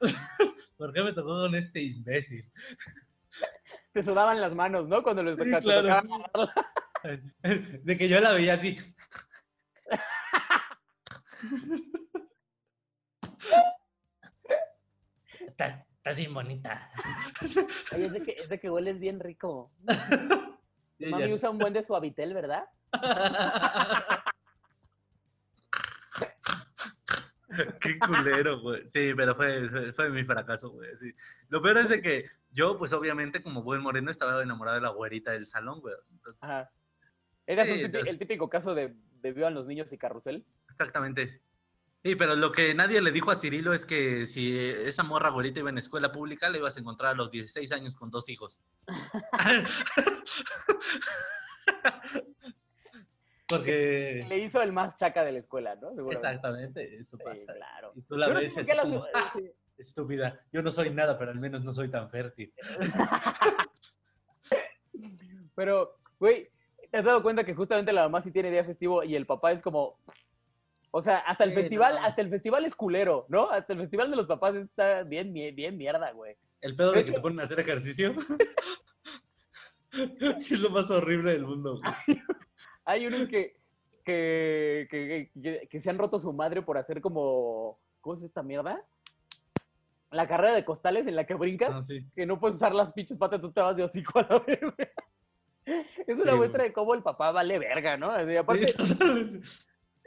[0.76, 2.50] ¿Por qué me tocó con este imbécil?
[3.92, 5.02] Te sudaban las manos, ¿no?
[5.02, 6.02] Cuando les Sí, toca- te claro.
[7.84, 8.78] De que yo la veía así.
[15.40, 16.90] Estás bien bonita.
[17.92, 19.72] Ay, es de, que, es de que hueles bien rico.
[20.98, 22.64] Mami usa un buen de suavitel, ¿verdad?
[27.80, 28.82] Qué culero, güey.
[28.90, 30.90] Sí, pero fue, fue, fue mi fracaso, güey.
[31.00, 31.12] sí.
[31.48, 34.90] Lo peor es de que yo, pues obviamente, como buen moreno, estaba enamorado de la
[34.90, 35.94] güerita del salón, güey.
[36.12, 36.70] Entonces, Ajá.
[37.46, 40.44] Eras un entonces- el típico caso de, de Vivan los niños y carrusel.
[40.70, 41.40] Exactamente.
[42.04, 45.58] Sí, pero lo que nadie le dijo a Cirilo es que si esa morra güerita
[45.60, 48.62] iba en escuela pública, la ibas a encontrar a los 16 años con dos hijos.
[53.48, 54.26] Porque...
[54.28, 56.10] Le hizo el más chaca de la escuela, ¿no?
[56.10, 57.54] Exactamente, eso Sí, pasa.
[57.54, 57.92] claro.
[57.96, 59.50] Y tú la Yo no sé ves como, "Ah, sí.
[59.78, 62.52] estúpida, yo no soy nada, pero al menos no soy tan fértil.
[65.54, 66.48] Pero, güey,
[66.90, 69.50] ¿te has dado cuenta que justamente la mamá sí tiene día festivo y el papá
[69.50, 69.98] es como...
[70.90, 72.04] O sea, hasta el Sí, festival, no.
[72.04, 73.50] hasta el festival es culero, ¿no?
[73.50, 76.36] Hasta el festival de los papás está bien, mie- bien mierda, güey.
[76.60, 78.14] El pedo De de que hecho- te ponen a hacer ejercicio.
[79.92, 81.80] es lo más horrible del mundo.
[81.80, 82.22] güey.
[82.84, 83.54] Hay unos que,
[84.04, 87.78] que, que, que- que se han roto su madre por hacer como...
[88.00, 88.82] ¿Cómo es esta mierda?
[90.10, 92.06] La carrera de costales en la que brincas, sí.
[92.16, 94.60] que no puedes usar las pinches patas, tú te vas de hocico a la vez,
[94.60, 94.88] güey.
[96.06, 96.68] Es una Sí, muestra güey.
[96.68, 98.10] de cómo el papá vale verga, ¿no?
[98.10, 98.72] Así, aparte.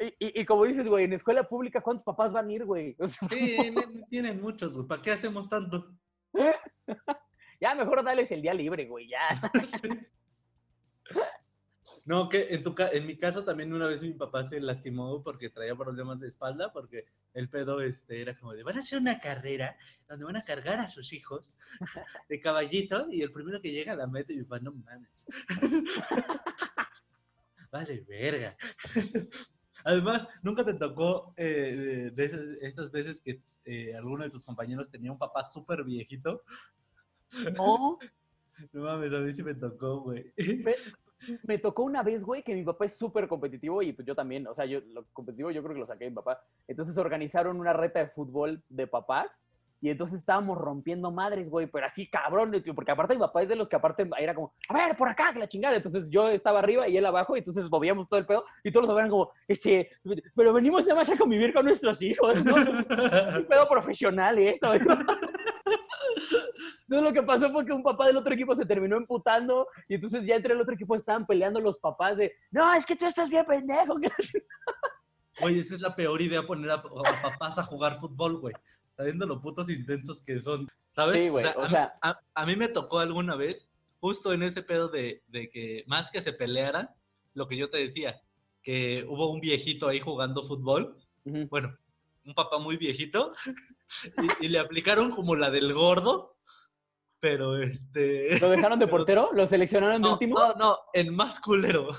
[0.01, 2.95] y, y- y como dices, güey, en escuela pública, ¿cuántos papás van a ir, güey?
[2.99, 4.87] O sea, Sí, ne- tienen muchos, güey.
[4.87, 5.95] ¿Para qué hacemos tanto?
[7.61, 9.29] ya mejor dales el día libre, güey, ya.
[12.05, 15.49] No, que en, tu en mi caso también una vez mi papá se lastimó porque
[15.49, 19.19] traía problemas de espalda, porque el pedo este, era como de, van a hacer una
[19.19, 21.57] carrera donde van a cargar a sus hijos
[22.29, 25.25] de caballito y el primero que llega a la meta y mi papá, no mames.
[27.71, 28.57] vale, verga.
[29.83, 35.11] Además, nunca te tocó eh, de, esas veces que eh, alguno de tus compañeros tenía
[35.11, 36.43] un papá súper viejito.
[37.55, 37.97] No,
[38.73, 40.31] No mames, a mí sí me tocó, güey.
[40.37, 40.75] me,
[41.43, 44.47] me tocó una vez, güey, que mi papá es súper competitivo y pues yo también,
[44.47, 46.43] o sea, yo lo competitivo yo creo que lo saqué de mi papá.
[46.67, 49.41] Entonces organizaron una reta de fútbol de papás
[49.81, 53.55] y entonces estábamos rompiendo madres, güey, pero así cabrón, porque aparte mi papá es de
[53.55, 55.75] los que aparte era como, a ver, por acá, que la chingada.
[55.75, 58.87] Entonces yo estaba arriba y él abajo y entonces movíamos todo el pedo y todos
[58.87, 59.89] los eran como, este,
[60.35, 62.57] pero venimos nada más a convivir con nuestros hijos, ¿no?
[62.57, 64.71] Es un pedo profesional esto.
[64.73, 65.03] Entonces
[66.89, 70.23] lo que pasó fue que un papá del otro equipo se terminó emputando y entonces
[70.25, 73.29] ya entre el otro equipo estaban peleando los papás de, no, es que tú estás
[73.29, 73.95] bien pendejo.
[75.41, 78.53] Oye, esa es la peor idea poner a, a papás a jugar fútbol, güey.
[79.01, 80.67] Sabiendo lo putos intensos que son.
[80.91, 81.15] ¿Sabes?
[81.23, 83.67] Sí, güey, o sea- a, a mí me tocó alguna vez,
[83.99, 86.87] justo en ese pedo de, de que más que se pelearan,
[87.33, 88.21] lo que yo te decía,
[88.61, 90.97] que hubo un viejito ahí jugando fútbol,
[91.49, 91.75] bueno,
[92.25, 93.33] un papá muy viejito,
[94.41, 96.37] y, y le aplicaron como la del gordo,
[97.19, 98.39] pero este...
[98.39, 99.31] ¿Lo dejaron de portero?
[99.33, 100.37] ¿Lo seleccionaron de No, último?
[100.37, 101.89] no, no, el más culero.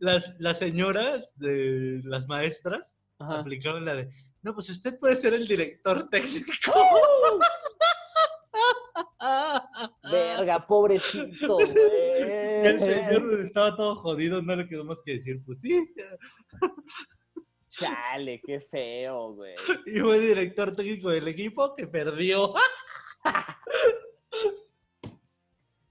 [0.00, 3.40] Las, las señoras de las maestras Ajá.
[3.40, 4.08] aplicaron la de,
[4.46, 6.52] no, pues usted puede ser el director técnico.
[10.12, 11.64] Verga, pobrecito, Y
[12.64, 13.42] el señor güey.
[13.42, 15.84] estaba todo jodido, no le quedó más que decir, pues sí.
[17.70, 19.56] Chale, qué feo, güey.
[19.86, 22.54] Y fue director técnico del equipo que perdió.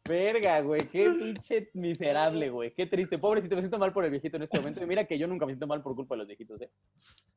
[0.08, 2.74] Verga, güey, qué pinche miserable, güey.
[2.74, 3.18] Qué triste.
[3.18, 4.84] Pobrecito, me siento mal por el viejito en este momento.
[4.84, 6.70] Y mira que yo nunca me siento mal por culpa de los viejitos, ¿eh?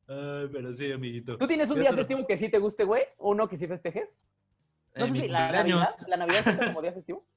[0.07, 1.38] Ay, pero sí, amiguito.
[1.38, 3.04] ¿Tú tienes un día festivo que sí te guste, güey?
[3.18, 4.16] ¿Uno que sí festejes?
[4.94, 5.50] No En sé si la.
[5.52, 7.24] Navidad, la Navidad cuenta como día festivo.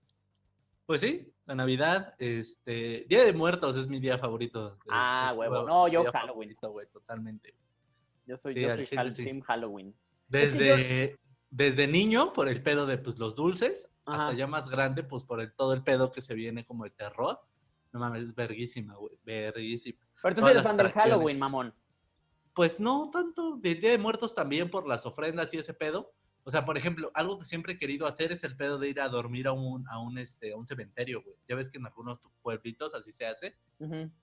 [0.88, 4.74] Pues sí, la Navidad, este, Día de Muertos es mi día favorito.
[4.74, 5.66] eh, Ah, festivo, huevo.
[5.68, 6.28] No, yo Halloween.
[6.28, 7.54] favorito, güey, totalmente.
[8.26, 9.24] Yo soy, Sí, yo soy chile, Hal- sí.
[9.24, 9.96] Team Halloween.
[10.28, 11.18] Desde,
[11.50, 14.26] desde niño, por el pedo de pues, los dulces, Ajá.
[14.26, 16.92] hasta ya más grande, pues por el, todo el pedo que se viene como el
[16.92, 17.40] terror.
[17.94, 20.00] No mames, es verguísima, güey, verguísima.
[20.22, 20.92] Pero tú Todas eres fan del.
[20.92, 21.74] Halloween, mamón.
[22.54, 26.14] Pues no tanto, de Día de Muertos también por las ofrendas y ese pedo.
[26.44, 29.00] O sea, por ejemplo, algo que siempre he querido hacer es el pedo de ir
[29.00, 31.36] a dormir a un, a un, este, a un cementerio, güey.
[31.48, 33.56] Ya ves que en algunos pueblitos así se hace.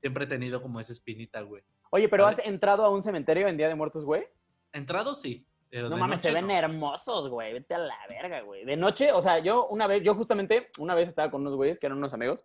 [0.00, 1.62] Siempre he tenido como esa espinita, güey.
[1.90, 2.26] Oye, pero.
[2.26, 4.24] ¿has entrado a un cementerio en Día de Muertos, güey?
[4.72, 5.46] Entrado sí.
[5.70, 6.52] Pero No mames, se ven no.
[6.54, 7.52] hermosos, güey.
[7.52, 8.64] Vete a la verga, güey.
[8.64, 11.78] De noche, o sea, yo una vez, yo justamente, una vez estaba con unos güeyes
[11.78, 12.44] que eran unos amigos.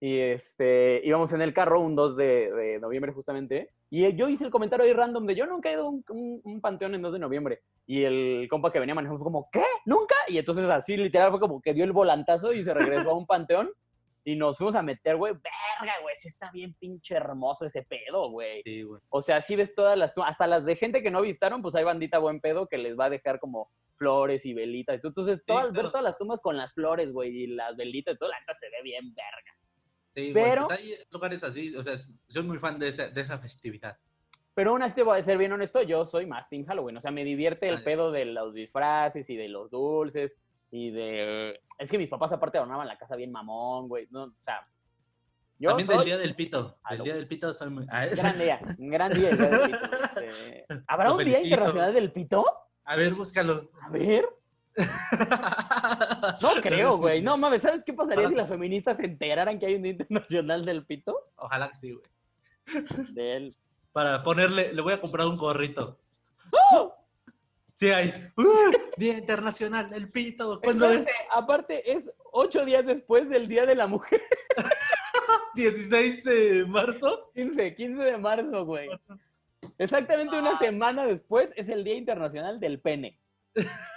[0.00, 3.70] Y este, íbamos en el carro un 2 de, de noviembre justamente.
[3.88, 6.40] Y yo hice el comentario ahí random de yo nunca he ido a un, un-
[6.44, 7.62] un panteón en 2 de noviembre.
[7.86, 9.62] Y el compa que venía manejando fue como, ¿qué?
[9.86, 10.14] ¿Nunca?
[10.28, 13.26] Y entonces así literal fue como que dio el volantazo y se regresó a un
[13.26, 13.70] panteón.
[14.26, 15.34] Y nos fuimos a meter, güey.
[15.34, 16.16] Verga, güey.
[16.16, 18.62] Sí está bien pinche hermoso ese pedo, güey.
[18.64, 19.00] Sí, güey.
[19.10, 21.74] O sea, sí ves todas las tumbas, hasta las de gente que no visitaron, pues
[21.74, 25.04] hay bandita buen pedo que les va a dejar como flores y velitas.
[25.04, 25.90] Entonces, todas, ver claro.
[25.90, 28.66] todas las tumbas con las flores, güey, y las velitas y todo, la neta se
[28.70, 29.58] ve bien verga.
[30.14, 31.94] Sí, Pero- pues hay lugares así, o sea,
[32.28, 33.98] soy muy fan de esa, de esa festividad.
[34.54, 36.96] Pero aún así te voy a ser bien honesto, yo soy más Team Halloween.
[36.96, 40.38] O sea, me divierte el pedo de los disfraces y de los dulces
[40.70, 41.60] y de...
[41.78, 44.06] Es que mis papás aparte adornaban la casa bien mamón, güey.
[44.10, 44.66] No, o sea,
[45.58, 45.96] yo También soy...
[45.96, 46.62] del Día del Pito.
[46.62, 47.04] Del Halloween.
[47.04, 47.86] Día del Pito soy muy...
[47.86, 49.30] Gran día, un gran día.
[49.30, 50.66] el día del pito, este.
[50.88, 52.44] ¿Habrá Lo un día internacional del pito?
[52.84, 53.70] A ver, búscalo.
[53.82, 54.28] A ver.
[56.40, 57.22] No creo, güey.
[57.22, 60.64] No mames, ¿sabes qué pasaría si las feministas se enteraran que hay un Día Internacional
[60.64, 61.16] del Pito?
[61.36, 62.84] Ojalá que sí, güey.
[63.12, 63.56] Del...
[63.92, 66.00] Para ponerle, le voy a comprar un gorrito.
[67.74, 68.12] Sí hay.
[68.36, 68.72] ¡Uh!
[68.96, 70.60] Día Internacional del Pito.
[70.62, 71.04] ¿Cuándo es?
[71.32, 74.22] Aparte, es ocho días después del Día de la Mujer.
[75.54, 77.30] 16 de marzo.
[77.34, 78.88] 15, 15 de marzo, güey.
[79.78, 83.20] Exactamente una semana después es el Día Internacional del Pene.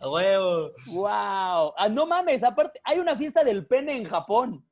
[0.00, 0.70] A huevo.
[0.92, 1.74] ¡Wow!
[1.76, 4.64] Ah, no mames, aparte, hay una fiesta del pene en Japón.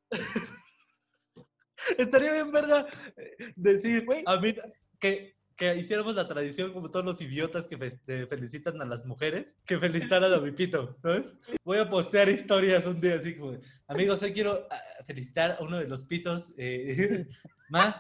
[1.99, 2.87] Estaría bien, verga,
[3.17, 4.23] eh, decir Güey.
[4.27, 4.55] a mí
[4.99, 9.57] que, que hiciéramos la tradición como todos los idiotas que fe- felicitan a las mujeres,
[9.67, 11.35] que felicitaran a mi pito, ¿sabes?
[11.65, 15.79] Voy a postear historias un día así como, amigos, hoy quiero ah, felicitar a uno
[15.79, 17.27] de los pitos eh,
[17.69, 17.99] más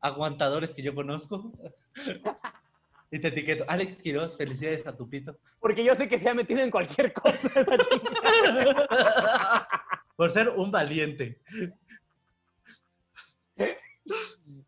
[0.00, 1.52] aguantadores que yo conozco.
[3.10, 5.38] Y te etiqueto, Alex Quiroz, felicidades a tu pito.
[5.60, 7.64] Porque yo sé que se ha metido en cualquier cosa esa.
[10.16, 11.40] Por ser un valiente.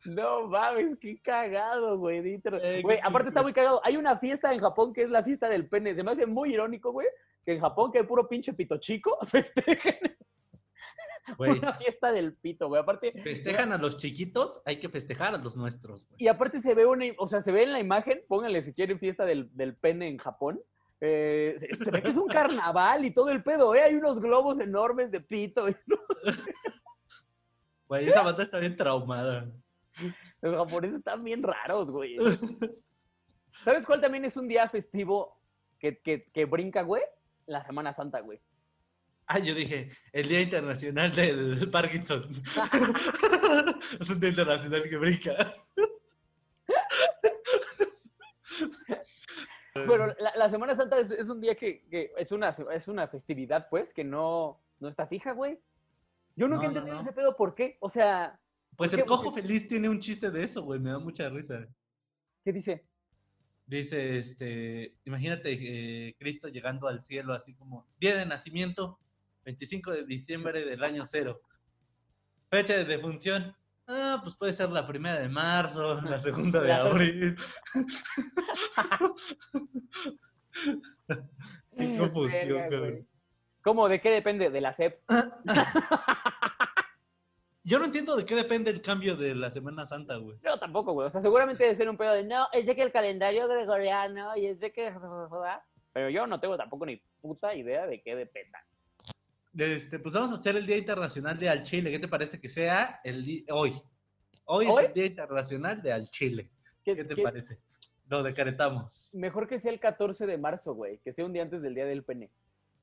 [0.06, 2.18] No mames, qué cagado, güey.
[2.42, 3.80] Eh, Güey, aparte está muy cagado.
[3.84, 5.94] Hay una fiesta en Japón que es la fiesta del pene.
[5.94, 7.06] Se me hace muy irónico, güey,
[7.44, 9.98] que en Japón, que hay puro pinche pito chico, festejen
[11.36, 12.80] Güey, una fiesta del pito, güey.
[12.82, 16.16] Aparte, festejan a los chiquitos, hay que festejar a los nuestros, güey.
[16.24, 18.98] y aparte se ve una, o sea, se ve en la imagen, pónganle si quieren
[18.98, 20.60] fiesta del, del pene en Japón.
[21.02, 23.82] eh, se- se ve que es un carnaval y todo el pedo, ¿eh?
[23.82, 25.66] Hay unos globos enormes de pito.
[27.88, 29.50] Güey, esa banda está bien traumada.
[30.40, 32.16] Los japoneses están bien raros, güey.
[33.64, 35.37] ¿Sabes cuál también es un día festivo
[35.79, 37.02] que, que, que brinca, güey?
[37.46, 38.40] La Semana Santa, güey.
[39.27, 42.29] Ah, yo dije, el Día Internacional del Parkinson.
[44.00, 45.54] es un día internacional que brinca.
[49.73, 53.06] Pero la, la Semana Santa es, es un día que, que es, una, es una
[53.08, 55.58] festividad, pues, que no, no está fija, güey.
[56.37, 57.02] Yo nunca No, he no, entendido no.
[57.02, 57.77] ese pedo, ¿por qué?
[57.81, 58.38] O sea,
[58.81, 60.81] Pues ¿Por el cojo feliz tiene un chiste de eso, güey.
[60.81, 61.68] Me da mucha risa.
[62.42, 62.87] ¿qué dice?
[63.66, 68.98] Dice, este, imagínate eh, Cristo llegando al cielo así como, día de nacimiento,
[69.44, 71.42] 25 de diciembre del año cero.
[72.48, 73.54] Fecha de defunción,
[73.87, 77.37] Ah, pues puede ser la primera de marzo, la segunda de abril.
[81.76, 83.06] Qué confusión, cabrón.
[83.60, 83.90] ¿Cómo?
[83.90, 84.48] ¿De qué depende?
[84.48, 85.02] ¿De la SEP?
[87.63, 90.38] Yo no entiendo de qué depende el cambio de la Semana Santa, güey.
[90.42, 91.06] Yo tampoco, güey.
[91.06, 94.35] O sea, seguramente debe ser un pedo de no, es de que el calendario gregoriano
[94.37, 94.92] y es de que.
[95.92, 98.65] Pero yo no tengo tampoco ni puta idea de qué dependa.
[99.56, 101.90] Este, pues vamos a hacer el Día Internacional de Al Chile.
[101.90, 103.83] ¿Qué te parece que sea el hoy?
[104.44, 104.83] Hoy, ¿Hoy?
[104.85, 106.50] es el Día Internacional de Al Chile.
[106.85, 107.58] ¿Qué, ¿Qué te qué- parece?
[108.08, 109.11] Lo decretamos.
[109.13, 110.98] Mejor que sea el 14 de marzo, güey.
[110.98, 112.31] Que sea un día antes del día del pene.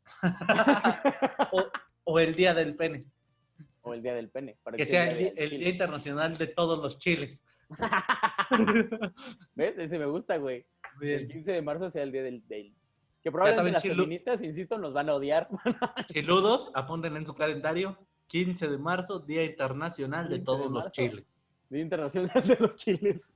[1.52, 1.64] O,
[2.06, 3.06] o el Día del Pene.
[3.88, 4.58] O el día del pene.
[4.64, 7.44] para Que sea sea el, día el Internacional de todos los chiles.
[9.56, 9.78] ¿Ves?
[9.78, 10.66] Ese me gusta, güey.
[11.02, 11.28] El Bien.
[11.28, 12.48] 15 de marzo sea el día del.
[12.48, 12.74] del-
[13.24, 15.48] Que probablemente las chilu- feministas, insisto, nos van a odiar.
[16.08, 17.98] Chiludos, apúntenle en su calendario.
[18.28, 21.24] 15 de marzo, Día Internacional de 15 de todos los chiles.
[21.70, 23.34] Día Internacional de los Chiles.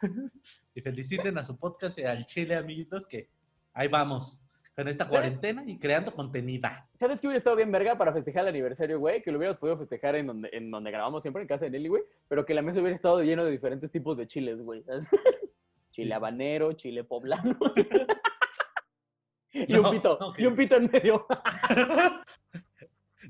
[0.74, 3.28] Y feliciten a su podcast y al Chile, amiguitos, que
[3.74, 4.40] ahí vamos.
[4.76, 6.68] Con esta cuarentena y creando contenido.
[6.94, 9.20] ¿Sabes qué hubiera estado bien verga para festejar el aniversario, güey?
[9.22, 11.88] Que lo hubiéramos podido festejar en donde, en donde grabamos siempre, en casa de Nelly,
[11.88, 12.02] güey.
[12.28, 14.82] Pero que la mesa hubiera estado lleno de diferentes tipos de chiles, güey.
[15.90, 16.12] Chile Sí.
[16.12, 17.58] habanero, chile poblano.
[19.52, 21.26] y No, un pito, no, y un pito en medio.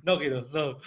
[0.03, 0.79] No, Giros, no.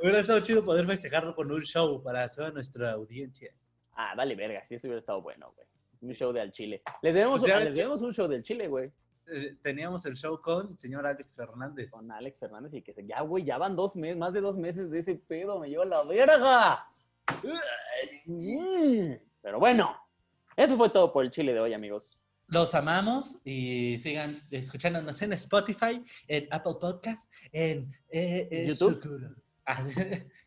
[0.00, 3.52] Hubiera estado chido poder festejarlo con un show para toda nuestra audiencia.
[3.94, 5.66] ah, dale verga, sí, eso hubiera estado bueno, güey.
[6.00, 6.82] Un show de al chile.
[7.02, 8.90] Les debemos, Pues ah, les que- debemos un show del chile, güey.
[9.26, 11.90] Eh, teníamos el show con el señor Alex Fernández.
[11.90, 13.06] Con Alex Fernández y que se...
[13.06, 15.84] Ya, güey, ya van dos meses, más de dos meses de ese pedo, me lleva
[15.84, 16.86] la verga.
[18.26, 19.12] Mm,
[19.42, 19.96] Pero bueno,
[20.56, 22.18] eso fue todo por el chile de hoy, amigos.
[22.48, 29.36] Los amamos y sigan escuchándonos en Spotify, en Apple Podcast, en eh, eh, YouTube.
[29.66, 29.82] Ah.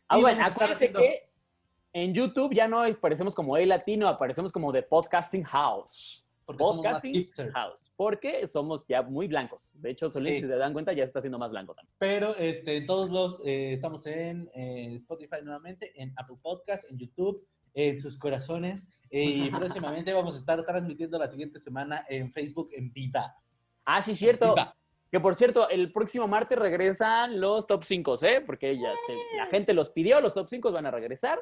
[0.08, 1.28] Ah, bueno, a acuérdense haciendo- que
[1.92, 6.22] en YouTube ya no aparecemos como El Latino, aparecemos como The Podcasting House.
[6.46, 7.52] Porque somos más Podcasting hipsters.
[7.54, 7.92] House.
[7.96, 9.70] Porque somos ya muy blancos.
[9.74, 10.40] De hecho, Solín, Sí.
[10.42, 11.92] si se dan cuenta, ya está siendo más blanco también.
[11.98, 16.98] Pero este, en todos los, eh, estamos en eh, Spotify nuevamente, en Apple Podcast, en
[16.98, 17.44] YouTube,
[17.74, 19.02] en sus corazones.
[19.10, 19.50] eh, y
[20.04, 23.34] próximamente vamos a estar transmitiendo la siguiente semana en Facebook en Viva.
[23.84, 24.54] Ah, sí, cierto.
[24.54, 24.74] Viva.
[25.10, 28.40] Que por cierto, el próximo martes regresan los top 5, ¿eh?
[28.44, 31.40] Porque ya se- la gente los pidió, los top 5 van a regresar.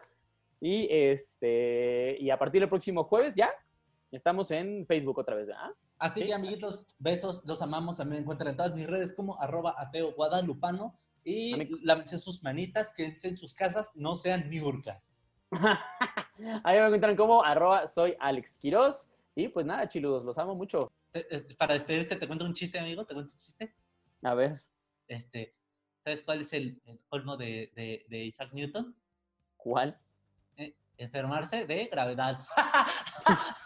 [0.60, 3.50] Y este y a partir del próximo jueves ya
[4.16, 5.72] estamos en Facebook otra vez, ¿ah?
[5.98, 7.98] Así Sí, que, amiguitos, besos, los amamos.
[7.98, 10.94] También me encuentran en todas mis redes como arroba ateo guadalupano.
[11.24, 15.14] Y lávense sus manitas, que en sus casas no sean niurcas.
[16.64, 19.10] Ahí me encuentran como arroba soy Alex Quiroz.
[19.36, 20.92] Y pues nada, chiludos, los amo mucho.
[21.12, 23.04] Te- este, Para despedirte, te cuento un chiste, amigo.
[23.04, 23.74] Te cuento un chiste.
[24.22, 24.60] A ver,
[25.08, 25.54] Este,
[26.02, 28.94] ¿Sabes cuál es el, el colmo de, de- de Isaac Newton?
[29.56, 29.98] ¿cuál?
[30.58, 32.38] Eh, enfermarse de gravedad.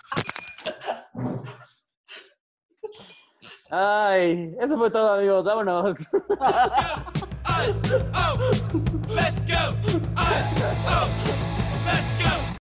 [3.70, 5.44] Ay, eso fue todo, amigos.
[5.44, 5.98] Vámonos.
[9.08, 9.74] Let's go!
[10.16, 11.47] Uh, oh.